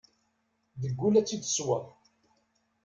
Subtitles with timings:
[0.81, 1.85] Deg ul ad tt-id ssewweḍ.